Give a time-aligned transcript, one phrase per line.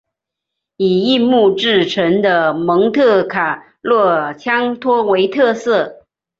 [0.77, 6.05] 以硬木制成的蒙特卡洛枪托为特色。